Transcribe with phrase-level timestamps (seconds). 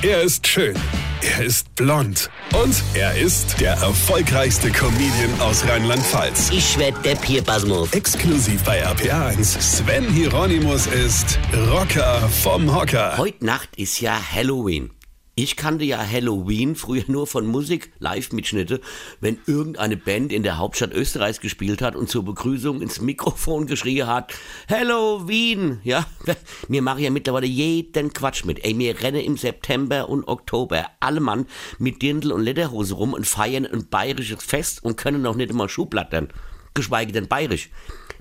[0.00, 0.76] Er ist schön.
[1.22, 2.30] Er ist blond.
[2.54, 6.50] Und er ist der erfolgreichste Comedian aus Rheinland-Pfalz.
[6.52, 7.92] Ich werd der Pierpasmus.
[7.92, 9.60] Exklusiv bei RPA1.
[9.60, 11.40] Sven Hieronymus ist
[11.72, 13.18] Rocker vom Hocker.
[13.18, 14.90] Heute Nacht ist ja Halloween.
[15.40, 18.80] Ich kannte ja Halloween früher nur von Musik, Live-Mitschnitte,
[19.20, 24.08] wenn irgendeine Band in der Hauptstadt Österreichs gespielt hat und zur Begrüßung ins Mikrofon geschrien
[24.08, 24.34] hat,
[24.68, 26.04] Halloween, ja.
[26.68, 28.64] Mir mache ja mittlerweile jeden Quatsch mit.
[28.64, 31.46] Ey, mir renne im September und Oktober alle Mann
[31.78, 35.68] mit Dirndl und Lederhose rum und feiern ein bayerisches Fest und können noch nicht einmal
[35.68, 36.32] Schuhblattern,
[36.74, 37.70] geschweige denn bayerisch.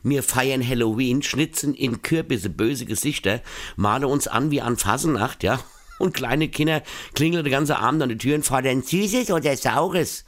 [0.03, 3.41] Wir feiern Halloween, schnitzen in Kürbisse böse Gesichter,
[3.75, 5.59] male uns an wie an Fasenacht, ja,
[5.99, 6.83] und kleine Kinder
[7.13, 10.25] klingeln den ganzen Abend an die Türen, fordern Süßes oder Saures.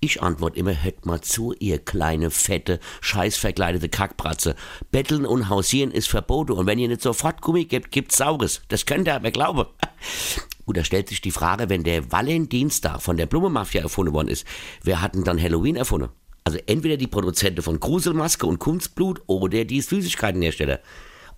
[0.00, 4.54] Ich antworte immer, hört mal zu, ihr kleine, fette, scheißverkleidete Kackbratze.
[4.90, 8.60] Betteln und Hausieren ist verboten und wenn ihr nicht sofort Gummi gebt, gibt's Saures.
[8.68, 9.64] Das könnt ihr aber glauben.
[10.66, 14.46] Gut, da stellt sich die Frage, wenn der Valentinstag von der Blumenmafia erfunden worden ist,
[14.82, 16.10] wer hat denn dann Halloween erfunden?
[16.44, 20.80] Also entweder die Produzenten von Gruselmaske und Kunstblut oder die Süßigkeitenhersteller.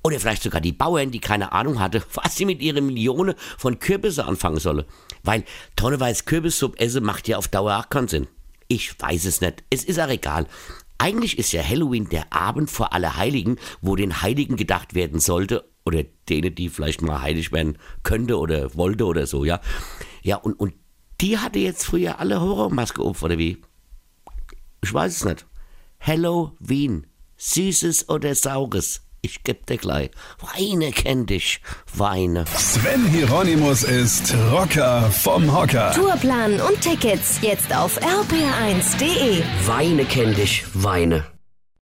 [0.02, 3.78] Oder vielleicht sogar die Bauern, die keine Ahnung hatte, was sie mit ihren Millionen von
[3.78, 4.86] Kürbisse anfangen solle.
[5.22, 5.44] Weil
[5.76, 8.28] tonnenweise Kürbissuppe essen macht ja auf Dauer auch keinen Sinn.
[8.68, 9.64] Ich weiß es nicht.
[9.70, 10.46] Es ist auch egal.
[10.98, 16.04] Eigentlich ist ja Halloween der Abend vor Allerheiligen, wo den Heiligen gedacht werden sollte, oder
[16.28, 19.60] denen, die vielleicht mal heilig werden könnte oder wollte oder so, ja.
[20.22, 20.74] Ja, und, und
[21.20, 23.62] die hatte jetzt früher alle Horrormaske auf, oder wie?
[24.82, 25.46] Ich weiß es nicht.
[26.00, 27.06] Halloween.
[27.36, 29.02] Süßes oder Saures?
[29.28, 30.10] Ich geb dir gleich.
[30.40, 31.60] Weine kenn dich.
[31.94, 32.46] Weine.
[32.56, 35.92] Sven Hieronymus ist Rocker vom Hocker.
[35.92, 39.42] Tourplan und Tickets jetzt auf rpr1.de.
[39.66, 40.64] Weine kenn dich.
[40.72, 41.26] Weine.